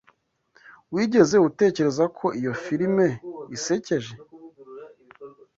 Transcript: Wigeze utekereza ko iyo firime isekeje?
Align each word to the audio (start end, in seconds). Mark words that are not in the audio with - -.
Wigeze 0.93 1.35
utekereza 1.49 2.03
ko 2.17 2.25
iyo 2.39 2.53
firime 2.63 3.07
isekeje? 3.55 4.13